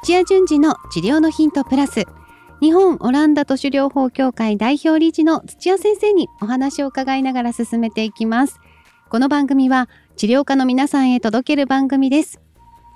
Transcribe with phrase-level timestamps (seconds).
[0.00, 2.06] 土屋順次の治療のヒントプラス。
[2.62, 8.58] 日本オランダ都市療法協会代表理事の土屋先生にお話を伺いながら進めていきます。
[9.10, 12.40] この番組は治療家の皆さんへ届ける番組です。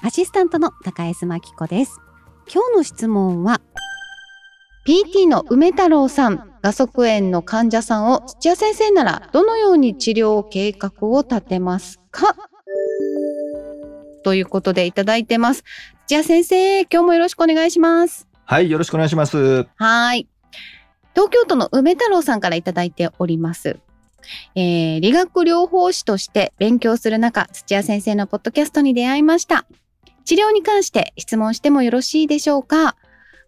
[0.02, 2.00] アシスタントの高江真紀子です。
[2.50, 3.60] 今日の質問は
[4.86, 12.34] PT の梅太郎さん画側炎の患者さんを土屋先生ならどのように治療計画を立てますか
[14.26, 15.62] ということでいただいてます。
[16.08, 18.26] 土屋先生今日もよろしくお願いします。
[18.44, 19.68] はいよろしくお願いします。
[19.76, 20.26] はい。
[21.14, 23.78] 東京都の梅太郎さんからいただいております。
[24.56, 29.64] えー、理学療法士として勉強する中土屋先生のポッドキャストに出会いました。
[30.24, 32.96] 治療に関して質問してもよろしいでしょうか？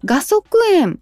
[0.04, 0.44] 画側
[0.80, 0.98] 炎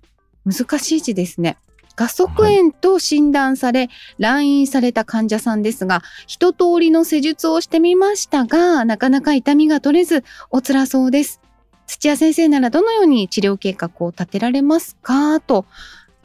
[0.46, 1.58] 難しい字ですね
[1.96, 11.40] 画側炎と診断され、はい、来院された患者さんですが、一通りの施術をしてみましたが、なかなか痛みが取れず、お辛そうです。
[11.86, 15.40] 土屋先生ならどのように治療計画を立てられますか？
[15.40, 15.66] と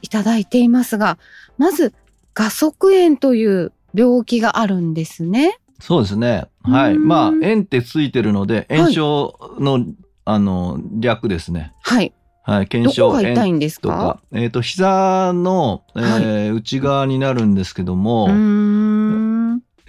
[0.01, 1.17] いただいていますが、
[1.57, 1.93] まず、
[2.33, 5.59] 画側炎という病気があるんですね。
[5.79, 6.47] そうですね。
[6.63, 6.97] はい。
[6.97, 11.73] まあ、炎ってついてるので、炎症の、はい、あの、略ですね。
[11.81, 12.13] はい。
[12.43, 14.19] はい、腱鞘炎とか。
[14.31, 18.27] えっ、ー、と、膝の、えー、はい、内側になるんですけども、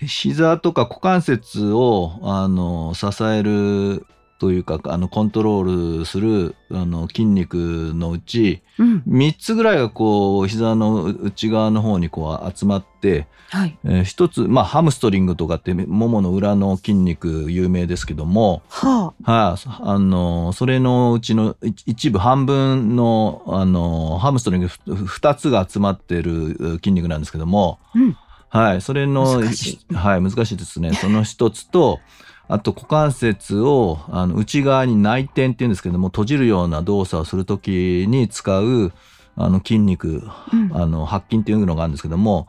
[0.00, 4.06] 膝とか股関節を、あの、支える
[4.42, 13.78] というかあのコントロールするあの筋肉のうち、うん、3つぐらいがこう膝の内側の方にこう集まって、はい。
[13.84, 19.30] えー、1つ、まあ、ハムストリングとかってももの裏の筋肉有名ですけども、はあ。
[19.30, 21.54] はあ、あのそれのうちの
[21.86, 28.16] 一部半分のあのハムストリング2つが集まってる筋肉なんですけども、うん、
[28.53, 30.92] はい、それの難しい,、はい、難しいですね。
[30.92, 32.00] その1つと
[32.48, 37.70] あと股関節をあの内側に内転っていうんですけども閉じるような動作をするとき
[38.06, 38.92] に使う
[39.36, 42.47] あの筋肉、うん、あの白筋っていうのがあるんですけども、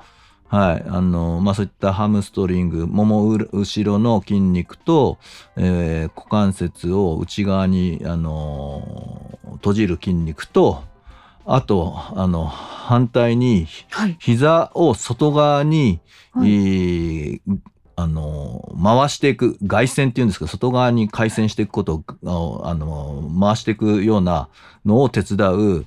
[0.50, 0.84] はい。
[0.88, 5.18] あのまあ、そういったハムストリングもも後ろの筋肉と、
[5.56, 10.84] えー、股関節を内側に、あの閉じる筋肉と
[11.46, 13.68] あとあの反対に
[14.20, 16.00] 膝を外側に、
[16.31, 17.42] はい、
[17.96, 24.50] あの回していく外旋っていうんですけど外側に回旋していくことをあの回していくような
[24.86, 25.86] のを手伝う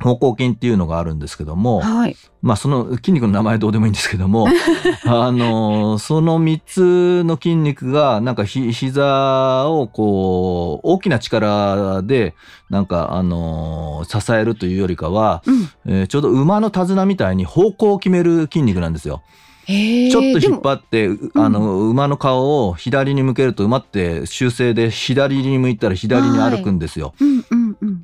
[0.00, 4.46] 方向筋っていうのがあるんですけども、はい、まあその筋肉の名前どうでもいいんですけども
[5.06, 12.34] あのその3つの筋肉がなんかひ膝をこう大きな力で
[12.68, 19.22] なんかあの支えるというよりかは、うん、えー、ちょうど馬の手綱みたいに方向を決める筋肉なんですよ。
[19.66, 27.14] ちょっと引っ張ってあの、馬の顔を左に向けると馬って習性で左に向いたら左に歩くんですよ。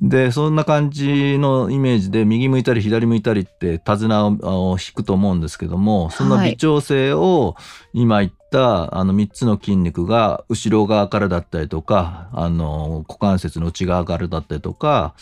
[0.01, 7.55] でそんな感じのイメージで右向いたり左向いたりって手綱を引くと思うんですけどもその微調整を
[7.93, 15.15] 今言ったあの3つの筋肉が後ろ側からだったりとかあの股関節の内側からだったりとか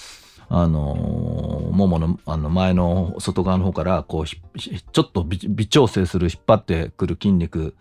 [0.53, 7.73] あのもものあの前の外側の方からこうちょっと微調整する引っ張ってくる筋肉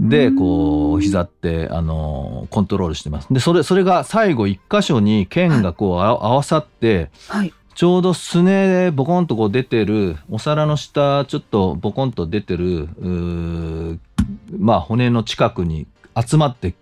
[0.00, 3.32] でこう膝ってあのコントロールしてます。
[3.32, 12.88] でそれそれが最後一箇所に腱がこう、合わさって、はい、ちょうどすねでボコンとこう出てるお皿の下ちょっとボコンと出てる
[14.58, 15.86] まあ骨の近くに
[16.20, 16.74] 集まって、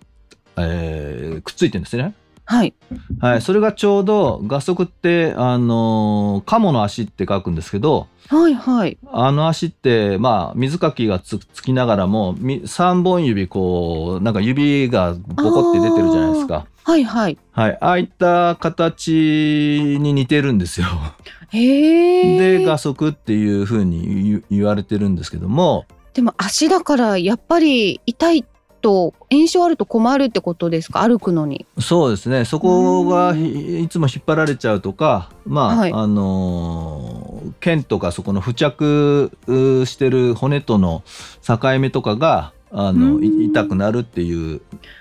[0.56, 2.14] えー、くっついてるんですね。
[2.46, 2.74] はい。
[3.20, 3.42] はい。
[3.42, 8.98] それがちょうど、画足って、あのー、鴨の足って書くんですけど、はいはい。
[9.12, 16.66] あの足って、まあ、水かきがつつきながらも、3本指、こう、なんか指がボコって出てるじゃないですか。
[16.84, 17.38] はいはい。
[17.50, 17.78] はい。
[17.80, 20.86] ああいった形に似てるんですよ。
[21.50, 22.58] へえ。
[22.58, 28.44] で、画足っていうふうに言われてるんですけども、でも足だからやっぱり痛い
[28.86, 31.00] と炎症あると困るってことですか？
[31.00, 31.66] 歩くのに。
[31.80, 32.44] そうですね。
[32.44, 39.32] そこがいつも引っ張られちゃうとかまあ、はい、あの腱とかそこの付着
[39.86, 41.02] してる骨との
[41.42, 44.60] 境目とかがあの痛くなるっていう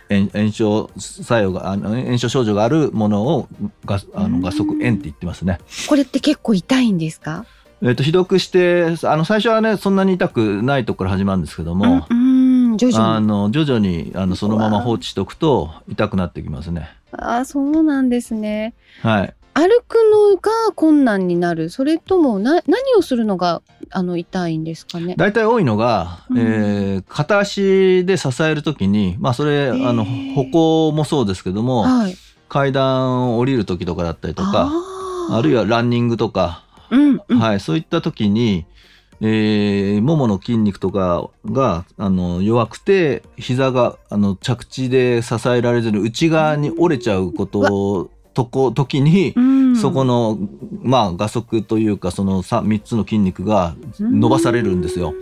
[0.10, 3.48] 炎症作用があの炎症症状があるものを
[3.86, 5.60] ガあのガ速炎って言ってますね。
[5.88, 7.46] これって結構痛いんですか？
[7.84, 12.35] えっと、ひどくしてあの最初はねそんなに痛くないところから始まるんですけども、うん
[12.76, 13.16] 徐々に。
[13.18, 16.90] あの徐々にあのそのまま放置しておくと痛くなってきますね。
[17.12, 18.74] あそうなんですね。
[19.02, 19.34] はい。
[19.54, 21.70] 歩くのが困難になる。
[21.70, 25.16] それともな何をするのがあの痛いんですかね？
[25.18, 32.18] 大体多いのが、うん、えー、片足で支えるときにまあそれあの歩行もそうですけども、はい、
[32.50, 34.70] 階段を降りる時とかだったりとか
[35.32, 37.40] あるいは、はランニングとか、うんうん。
[37.40, 38.66] はい、そういった時に、
[39.28, 49.76] えー、ももの筋肉とかがあの弱くて膝があの着地で支えられずに内側に折れちゃうこととこ時に、うん。
[49.76, 50.38] そこの、
[50.84, 55.14] まあ、画側というかその 3, 3つの筋肉が伸ばされるんですよ。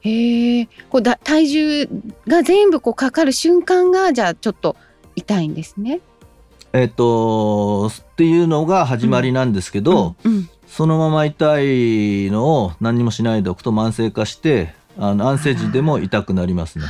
[0.00, 1.88] へえ、こうだ体重
[2.26, 4.76] が全部こうかかる瞬間がじゃあちょっと
[5.16, 6.00] 痛いんですね。
[6.72, 16.84] えっとっていうのが始まりなんですけど、うんうんそのまま痛いのを何にもしないでおくと慢性化してあの安静時でも痛くなりますね。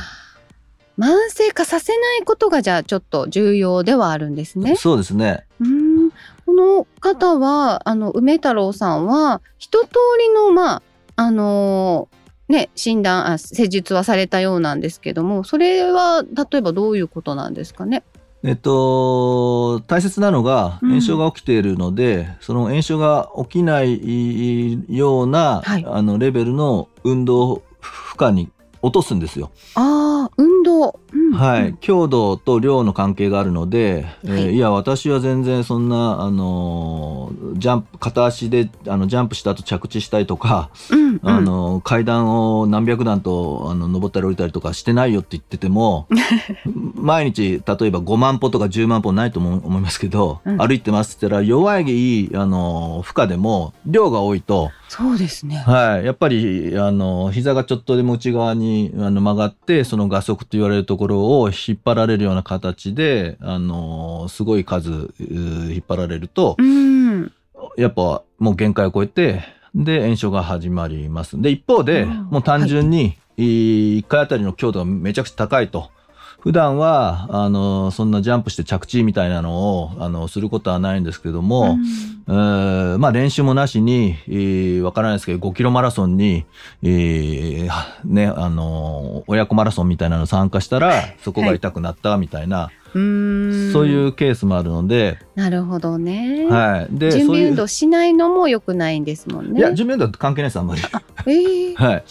[0.99, 4.75] 慢性化させないことがじゃあちょっと重要ではあるんですね。
[4.75, 5.45] そうですね。
[5.59, 6.09] うん
[6.45, 9.89] この方はあの梅太郎さんは一通
[10.19, 10.81] りのまあ
[11.15, 12.07] あの
[12.49, 18.03] ね診断あ施術はされたようなんですけどもそれは例えばどういうことなんですかね？
[18.43, 20.89] えっと、大切なのがうん。
[20.89, 25.85] 炎症が起きているので、その炎症が起きないような、はい。
[25.87, 28.49] あのレベルの運動負荷に
[28.81, 29.51] 落とすんですよ。
[29.75, 30.10] あ
[31.13, 31.31] うん。
[31.33, 34.55] はい、強度と量の関係があるので、えーはい。
[34.55, 41.19] い、や私は全然そんなあのージャンプ片足であのジャンプした後着地したりとか、うんうん。
[41.23, 46.07] あの階段を何百段とあの登ったり降りたりとかしてないよって言ってても
[46.95, 50.57] 毎日例えば5万歩とか10万歩ないと思思いますけど、うん。
[50.57, 55.55] 歩いてますって言ったら弱いあの負荷でも量が多いと、そうですね。
[55.55, 67.31] はい、やっぱりあの膝がちょっとでも内側にあの曲がってその画側と言われるところを引っ張られるような形であのすごい数引っ張られるとうん
[67.77, 71.41] やっぱもう限界を超えてで炎症が始まります。
[71.41, 75.89] で一方でうんもう単純に、1回あたりの強度がめちゃくちゃ高いと。
[76.41, 81.77] 普段はあのそんなジャンプして着地みたいなのをあのすることはないんですけども、
[82.27, 86.45] えーまあ練習もなしに、えーわからないですけど、5キロマラソンに、
[86.81, 87.69] えー
[88.05, 90.93] ね、あの、親子マラソンみたいなの参加したら、
[91.23, 96.47] そこが痛くなったみたいな、うんそういうケースもあるので、なるほどね。
[96.49, 96.87] はい。
[96.91, 97.27] で、準。
[97.27, 99.59] 備運動しないのも良くないんですもんね。
[99.59, 100.81] いや、準備運動関係ないです、あんまり。
[101.27, 102.03] ええ はい。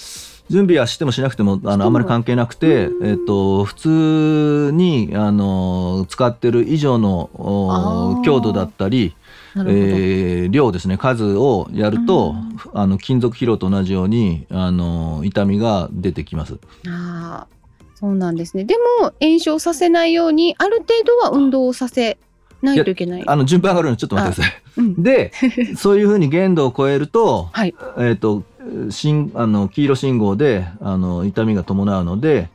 [0.50, 9.14] 準備はしてもしなくても、あの、あんまり関係なくてう、んえっと、普通に、あの、使ってる以上の強度だったり。
[9.56, 16.58] えー量ですね数をやると、うんあの金属疲労と同じようにあの痛みが出てきます。
[16.86, 18.64] ああ、そうなんですね。
[18.64, 22.18] でも炎症させないようにある程度は運動をさせ
[22.62, 23.24] ないといけない。
[23.26, 24.62] あの順番があるのでちょっと待ってください。
[24.76, 25.32] うん、で
[25.76, 27.74] そういうふうに限度を超えると,、はい。
[27.96, 28.44] えー、と
[28.90, 32.48] 信あの黄色信号であの痛みが伴うので。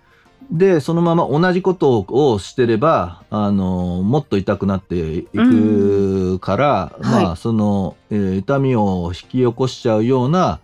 [0.52, 10.60] でそのまま同じことをしてればあのもっと痛くなっていくから、うんはいまあその、えー痛みを引き起こしちゃうような、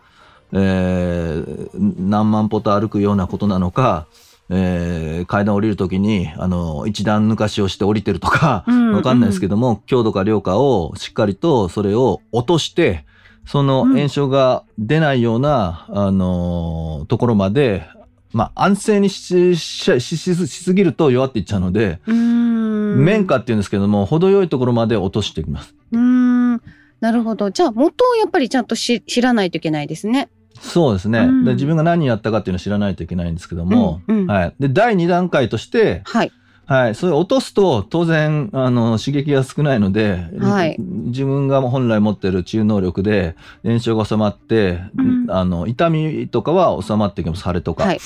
[0.54, 4.06] えー何万歩と歩くようなことなのか、
[4.50, 13.04] えー階段降りるときにあの一段抜かしをして降りてるとか、うんわかんないですけども、強度か量かをしっかりとそれを落として
[13.46, 17.88] その炎症が出ないような、あのところまで、
[18.34, 23.04] まあ、安静にしししししすぎると弱っていっちゃうので、うーん。
[23.04, 25.76] 面下っていうんですけども程よいところまで落としていきます。
[25.92, 26.62] うーん。
[27.00, 27.52] なるほど。
[27.52, 30.30] じゃあ元をやっぱりちゃんとし知らないといけないですね。
[30.60, 36.32] そうですね、うんで自分が何やったかっていうのを知らないといけないんですけども、うんうんはい、で第2段階として、はい。
[36.72, 47.84] はい、それを落とすと当然あの刺激が少ないので、はい自分が本来持ってる治癒能力で炎症が収まって、うんあの痛みとかは収まっていきます腫れとか。
[47.84, 48.00] はい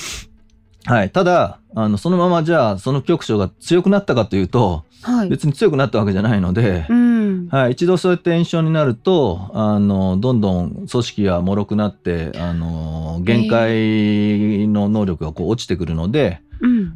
[0.84, 5.28] はいただあのそのままじゃあその局所が強くなったかというとはい。
[5.28, 7.48] 別に強くなったわけじゃないので、うん。
[7.48, 16.45] はい、一度そうやって炎症になるとあのどんどん組織が脆くなってあの限界の能力がこう落ちてくるので、うん。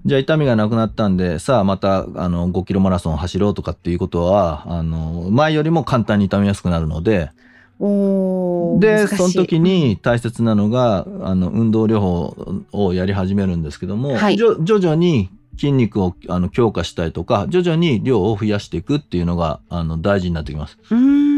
[0.07, 7.31] じゃあ痛みがなくなったんでさあまたあの5キロマラソン走ろうとかっていうことはあの前よりも簡単に痛みやすくなるので
[7.81, 20.79] でその時に大切なのがあの運動療法をやり始めるんですけども、はい徐々に筋肉をあの強化したりとか徐々に量を増やしていくっていうのがあの大事になってきます。
[20.91, 21.30] うーん。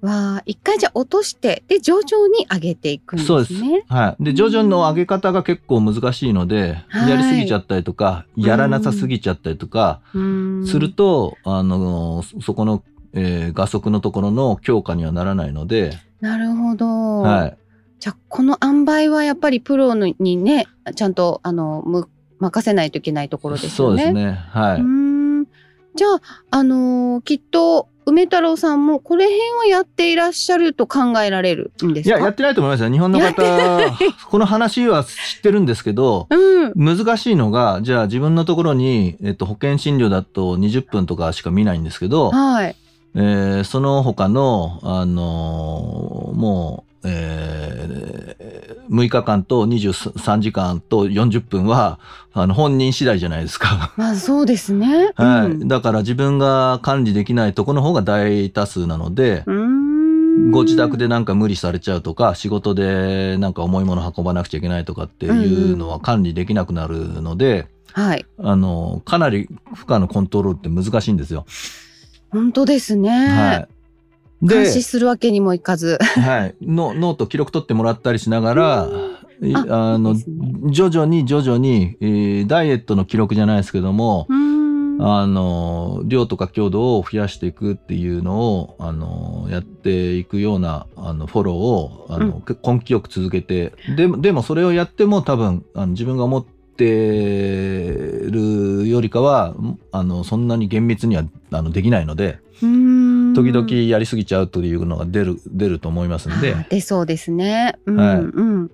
[0.00, 3.84] わあ、一回じゃあ落として、で、徐々に上げていくんですそうですね。
[3.88, 12.82] はい、で徐々の上げ方が結構難しいので、はいやりすぎちゃったりとかやらなさすぎちゃったりとかすると、あのそそこの、
[13.12, 17.22] えー画側のところの強化にはならないので、なるほど。
[17.22, 17.58] はい、
[17.98, 22.08] じゃあこの塩梅はやっぱりプロにねちゃんとあのむ
[22.38, 24.02] 任せないといけないところですよね。
[24.04, 24.30] そうですね。
[24.50, 25.09] はい。
[26.00, 32.16] じじゃあ、あのーきっと梅太郎さんもこれ辺はやっていらっしゃると考えられるんですか？
[32.16, 33.42] いややってないと思いますよ日本の方
[34.30, 36.72] この話は知ってるんですけどうん。
[36.74, 42.74] 難しいのがじゃあ自分のところに、えっと、保険診療だと20分とかしか見ないんですけど、はい。
[43.14, 48.20] えーその他の、あのーもう、えー
[48.90, 52.00] 6日間と23時間と40分は
[52.32, 53.92] あの本人次第じゃないですか。
[53.96, 55.12] まあそうですね。
[55.16, 59.44] はいうんだから自分が管理できないとこの方が大多数なので、
[60.50, 68.26] ご自宅でなんか無理されちゃうとか仕事でなんか重いもの運ばなくちゃいけないとかっていうのは管理できなくなるので、はい。
[68.38, 71.46] あのかなり負荷のコントロールって難しいんですよ。
[72.30, 73.10] 本当ですね。
[73.10, 73.68] はい、
[74.42, 75.98] 監視するわけにもいかず。
[76.00, 78.88] はい、のノート記録取ってもらったりしながら、
[79.42, 80.24] いああのね
[80.70, 84.26] 徐々に徐々に、えーダイエットの記録じゃないですけども。
[85.02, 99.54] あの量とか強度を増やしていくっていうのをあのやっていくようなあのフォローをあの、根気よく続けてでもでもそれをやっても多分あの自分が思ってるよりかは
[99.90, 102.99] あのそんなに厳密にはあのできないのでうーん
[103.42, 106.54] 時々やりすぎちゃうというのが出る出ると思いますんで。
[106.54, 107.78] あ出そうですね。
[107.86, 108.70] うん、はいうん。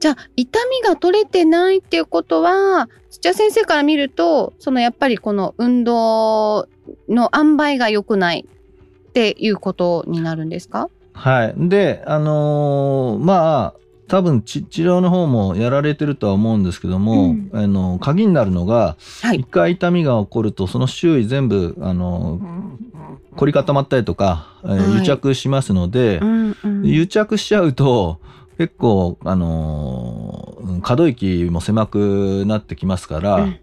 [0.00, 6.68] じゃあ痛みが取れてないっていうことは土屋先生から見るとそのやっぱりこの運動
[7.08, 10.88] の塩梅が良くないっていうことになるんですか？
[11.14, 11.54] はい。
[11.56, 22.40] で、あのーまあ、多分ち治療の方もやられてるとは思うんですけども、うんあの鍵になるのが、はい一回痛みが起こるとその周囲全部あの
[23.36, 26.86] 凝り固まったりとか、え癒着しますので、うんうん。
[26.86, 28.20] 癒着しちゃうと
[28.58, 33.60] 結構あのー可動域も狭くなってきますから、うん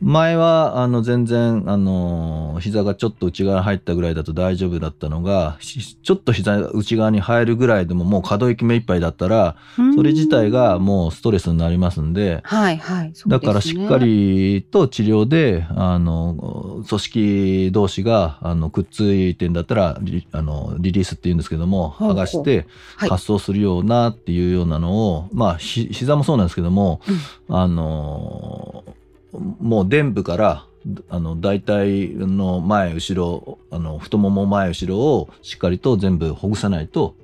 [0.00, 9.56] 前はあの全然あの膝がちょっと内側に入ったぐらいだと大丈夫だったのがしちょっと膝が内側に入るぐらいでももう可動域目いっぱいだったら
[9.96, 12.40] それ自体がもうストレスになりますんで。
[12.44, 23.08] はいはい、そうだからしっかりと治療であの組織同士があのくっついてんだったらリあのリリースっていうんですけども剥がしてはい。
[23.10, 27.00] 発送するようなっていうようなのを、まあひ膝もそうなんですけども、
[27.48, 27.56] うん。
[27.56, 28.84] あの
[29.32, 30.64] もう臀部から
[31.10, 37.14] あの大腿の前後ろあの太もも前後ろをしっかりと全部ほぐさないと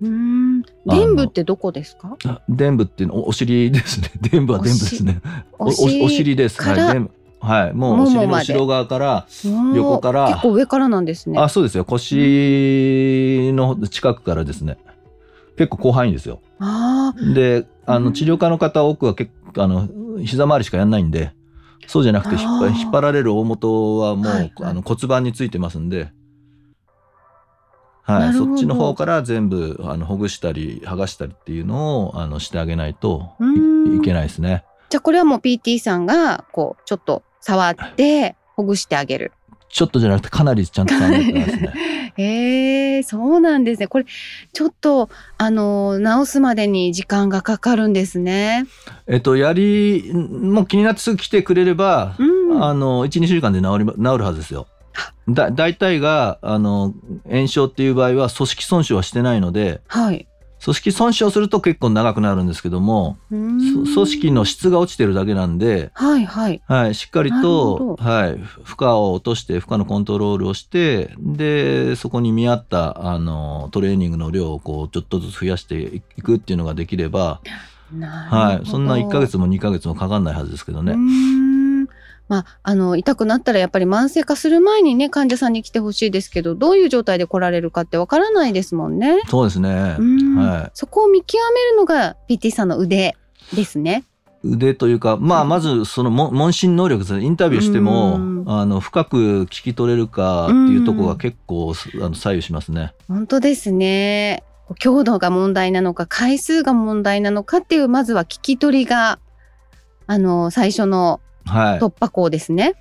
[0.00, 0.62] うーん。
[0.86, 2.16] 臀部ってどこですか？
[2.48, 4.10] 臀部っていうのおお尻ですね。
[4.30, 5.20] 臀部は臀部ですね。
[5.58, 7.08] お尻ですからはい
[7.40, 11.38] はいもうお尻の後ろ側から横横から結構上からなんですね。
[11.40, 11.84] あそうですよ。
[11.84, 14.78] 腰の近くからですね。
[15.56, 16.40] 結構広範囲ですよ。
[17.34, 18.04] であうん。
[18.04, 19.88] の治療家の方多くは結構あの
[20.22, 21.32] 膝周りしかやんないんで
[21.88, 24.52] そうじゃなくて引っ張られる大元はもう、はいはい。
[24.60, 26.12] あの骨盤についてますんで、
[28.02, 33.32] はい、そっちの方から全部あのほぐしたり剥がしたりっていうのをあのしてあげないと
[33.96, 34.64] いけないですね。
[34.90, 39.32] じゃあこれはもう PT さんがこうちょっと触ってほぐしてあげる。
[39.68, 41.72] ちょっとじゃなくてかなりちゃんと考えてますね。
[42.16, 43.86] へ えそうなんですね。
[43.86, 44.06] これ
[44.52, 48.66] ちょっとあの治すまでに時間がかかるんですね。
[49.06, 52.62] えっとやりもう気になってすぐ来てくれれば、うん。
[52.64, 54.66] あの12週間で治り治るはずですよ。
[55.28, 56.94] だ大体があの
[57.28, 60.26] 炎症っていう場合は組織損傷はしてないのではい。
[60.62, 66.60] 組織損傷すると結構長くなるんですけども、組織の質が落ちてるだけなんで、はいはい。
[66.66, 75.76] はい、しっかりとはい、負荷を落として負荷のコントロールをしてでそこに見合ったあのトレーニングの量をこうちょっとずつ増やして
[76.16, 77.40] いくっていうのができれば、
[77.92, 80.94] なるほどはい、そんな1ヶ月も2ヶ月もかかんないはずですけどね。
[82.28, 89.22] まあ、あの痛くなったらやっぱり慢性化する前にね患者さんに来てほしいですけどどういう状態で来られるかってわからないですもんね。
[89.28, 93.16] そうですね、うんはそこを見極めるのが PT さんの腕
[93.54, 94.04] ですね。
[94.44, 102.94] い、腕というか、まあ、まずそのも問診能力ですねインタビューしても、うんあの深く聞き取れるかっていうところが結構あの左右しますね。
[103.06, 104.42] 本当ですね。
[104.78, 109.18] 強度が問題なのか回数が問題なのかっていうまずは聞き取りが
[110.06, 112.74] あの最初のはい、突破口ですね。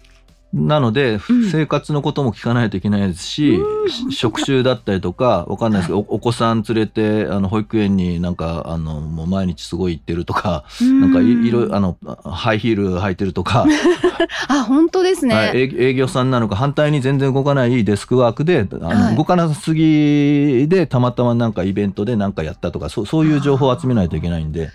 [0.53, 1.51] なので、うん。
[1.51, 3.89] 生活のことも聞かないといけないですし、うん。
[3.89, 13.65] し食習だったりとかわかんないですけど、 おお子さん連れてあの保育園になんかあのもう毎日すごい行ってるとか、なんかいいろいろあのハイヒール履いてるとか、
[14.47, 15.36] あ本当ですね。
[15.36, 19.15] はい、営営業さんなのか反対に全然動かないデスクワークであの、はい。
[19.17, 24.69] 動かなさすぎでたまたまなんかイベントでなんかやったとかそうそういう情報を集めないといけないんで、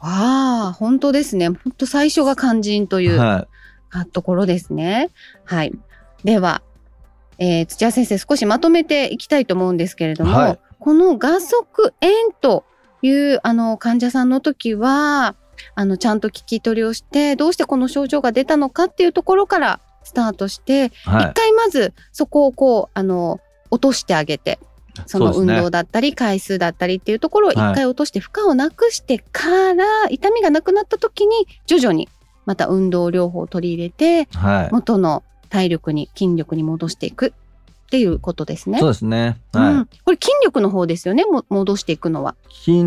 [0.00, 1.48] わあ本当ですね。
[1.48, 3.46] 本当最初が肝心という、は
[3.90, 5.10] あところですね。
[5.44, 5.72] はい。
[6.24, 6.62] では、
[7.38, 12.64] えー、土屋先生少しまとめていきたいと思うんですけれども、はいこの画側炎と
[13.02, 15.36] いうあの患者さんの時は
[15.74, 23.40] あのちゃんと聞き取りをしてどうしてこの症状が出たのかっていうところからスタートして、はい一回まずそこをこうあの
[23.70, 24.58] 落としてあげて
[25.06, 32.08] その運動だったり回数だったりっていうところを一はい回落として負荷をなくしてから痛みがなくなった時に徐々に
[32.46, 34.68] また運動療法を取り入れてはい。
[34.72, 37.32] 元の体力に筋力に戻していく
[37.86, 38.78] っていうことですね。
[38.78, 39.36] そうですね。
[39.52, 39.74] はい。
[39.74, 42.36] うん、これ筋力の方ですよねも戻していくのは。
[42.48, 42.84] 筋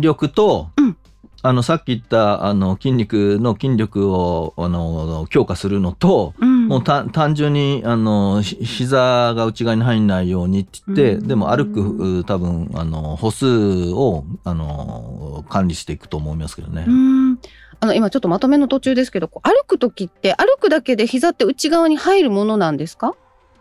[0.00, 0.96] 力と、うん
[1.44, 11.28] あのさっき言ったあの筋肉の筋力をあの強化するのと、うんもうた単純にあのひ膝が内側に入んないようにって言って、うん。
[11.28, 16.84] でも歩くう多分あの歩数をあの管理していくと思いますけどね。
[16.88, 17.38] うん。
[17.80, 23.14] あの今ちょっとまとめの途中ですけど歩く時って歩くだけで膝って内側に入るものなんですか？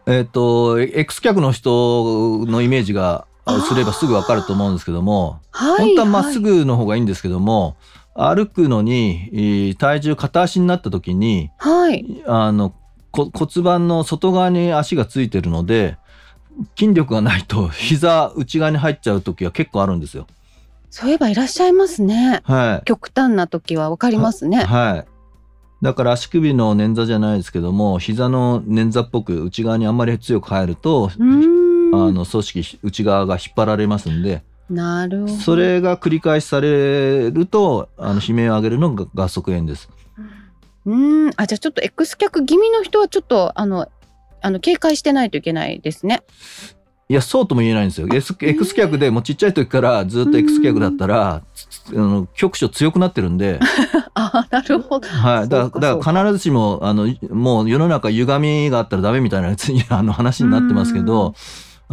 [0.06, 3.26] えっ、と X 脚の人のイメージが
[3.68, 7.76] すればすぐわかると思うんですけども、はい本当はまっすぐぐの方がいいんですけども、
[8.14, 12.24] 歩くのにえー体重片足になった時にはい。
[12.28, 12.81] あのこ
[13.12, 15.98] 骨盤の外側に足がついてるので
[16.78, 20.28] 筋力がないと 膝内側に入っちゃう時は結構あるんですよ。
[20.90, 22.42] そういえばいらっしゃいますね。
[22.44, 24.64] はい、極端な時はわかりますね。
[24.64, 25.06] はい。
[25.82, 34.44] だから足首の捻挫じゃないですけども膝の捻挫っぽく内側にあんまり強く入ると、あの組織内側が引っ張られますんで。
[34.70, 35.34] なるほど。
[35.34, 39.90] それが繰り返しされるとあの悲鳴を上げるのが合側炎です。
[40.18, 40.31] うん
[41.38, 43.88] あじゃあちょっと X 脚気味の人はちょっとあの
[44.42, 46.24] あの警戒してないといけないですね。
[47.10, 48.08] いやそうとも言えないんですよ。
[48.10, 53.60] X, X 脚でもうちっちゃい時からずっと X 脚だったらあの局所強くなってるんで、
[54.16, 55.08] あなるほど。
[55.10, 56.12] はい、だかからだか。
[56.14, 61.36] ら必ずしもあのもう世の中歪みがあったらダメみたいなやつにあの話になってますけど、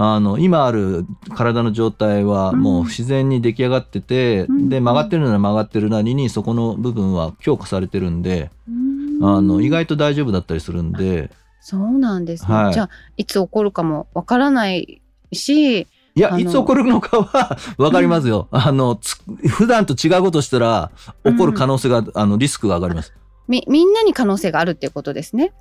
[0.00, 4.68] あの今ある体の状態はもう自然に出来上がってて、うん。
[4.68, 9.24] で曲がってるなら曲がってるなりにそこの部分は強化されてるんで、うん。
[9.24, 12.74] あの意外と大丈夫だったりするんで、そうなんですね、はい。
[12.74, 18.46] じゃあいつ起こるかもわからないしいやいつ起こるのかは わかりますよ。
[18.52, 19.16] あのつ
[19.48, 20.92] 普段と違うことしたら
[21.24, 23.12] 起こる可能性が、あのリスクが上がります。
[23.48, 25.52] みみんなに可能性があるっていうことですね。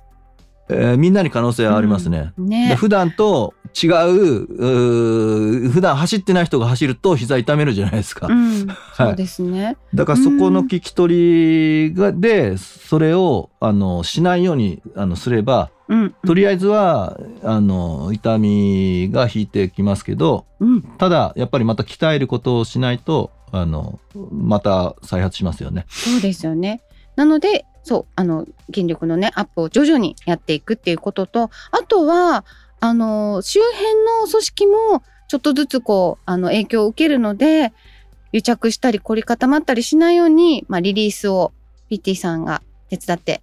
[0.68, 2.32] えーみんなに可能性はありますね。
[2.38, 2.76] でね。
[2.76, 9.76] 普段と違ううー普段走ってない人が走ると膝痛めるじゃないですか、うん、 そうですね。
[9.94, 23.98] だからそこの聞き取りがでそれをあのしないようにあのすればうん、とりあえずはあの痛みが引いてきますけどうん、ただやっぱりまた鍛えることをしないとあの
[24.30, 25.86] また再発しますよね。
[25.88, 26.82] そうですよね。
[27.18, 32.44] なので、そう、あの筋力のねアップを徐々にやっていくっていうことと、あとは
[32.78, 37.72] あの周辺の組織もちょっとずつこうあの影響を受けるので、
[38.30, 41.52] 癒着したり凝り固まったりしないように、まあリリースを
[41.90, 43.42] PT さんが手伝って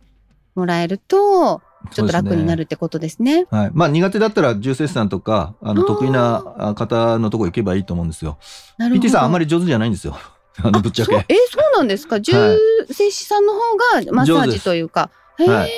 [0.55, 1.61] もらえると
[1.91, 3.45] ちょっと楽になるってことですね。
[3.51, 8.38] はい、まあ苦手だったら重生さんとかあの得意なあ方のとこ行けばいいと思うんですよ。
[8.79, 10.15] PT さんあんまり上手じゃないんですよ。
[10.63, 11.15] あのぶっちゃけ。
[11.15, 12.20] えそうなんですか？
[12.20, 12.34] 重
[12.89, 13.60] 生師さんの方
[14.06, 15.72] がマッサージというか、へえ、はい。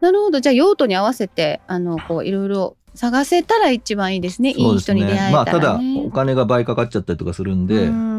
[0.00, 0.40] なるほど。
[0.40, 4.50] じゃあ用途に合わせてあのこういろいろ探せたら一番いいですね。
[4.50, 5.32] いい人に出会えたらね。
[5.32, 8.12] まあただお金が倍かかっちゃったりとかするんで、うん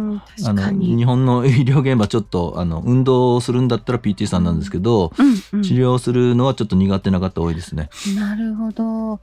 [0.46, 5.63] あの日本の医療現場ちょっとあの運動をするんだったら PT さんなんですけど、うんうん。
[5.63, 7.89] 治療するのはちょっと苦手な方多いですね。
[8.15, 9.19] なるほど。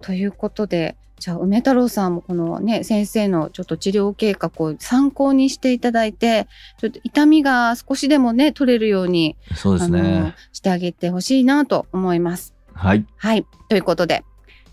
[0.00, 6.46] ということでじゃあ梅太郎さんもこのね先生のちょっと治療計画を参考にしていただいて
[6.78, 10.34] ちょっと痛みが少しでもね取れるように、そうですね。
[10.52, 12.54] してあげてほしいなと思います。
[12.74, 13.46] はいはい。
[13.68, 14.24] ということで、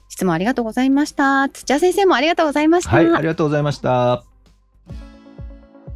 [0.09, 1.47] 質問ありがとうございました。
[1.49, 2.91] 土屋先生もありがとうございました。
[2.91, 4.32] はいありがとうございました。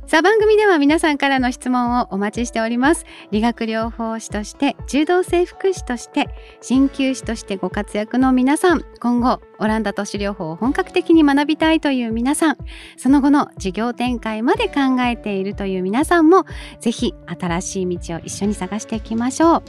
[0.08, 3.06] さあ番組では皆さんからの質問をお待ちしております。
[3.30, 6.30] 理学療法士として柔道整復師として
[6.62, 8.86] 鍼灸師としてご活躍の皆さん。
[9.02, 12.58] 今後オランダ都市療法を本格的に学びたいという皆さん。
[12.96, 16.46] その後の事業展開まで考えているという皆さんも
[16.80, 19.64] ぜひ新しい道を一緒に探していきましょう。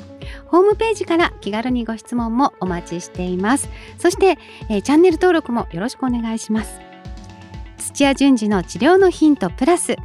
[0.47, 3.69] ホームページから気軽にご質問もお待ちしています。
[3.99, 4.39] そして、
[4.71, 6.79] えーチャンネル登録もよろしくお願いします。
[7.79, 9.97] 土屋順次の治療のヒントプラス。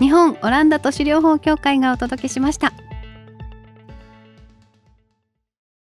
[0.00, 2.72] 日本オランダ都市療法協会がお届けしました。